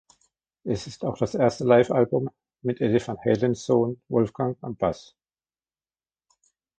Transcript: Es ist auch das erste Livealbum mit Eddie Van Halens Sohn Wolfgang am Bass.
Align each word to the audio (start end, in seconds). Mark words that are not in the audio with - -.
Es 0.63 0.87
ist 0.87 1.05
auch 1.05 1.15
das 1.19 1.35
erste 1.35 1.63
Livealbum 1.63 2.27
mit 2.63 2.81
Eddie 2.81 3.05
Van 3.05 3.19
Halens 3.23 3.67
Sohn 3.67 4.01
Wolfgang 4.07 4.57
am 4.61 4.75
Bass. 4.75 5.15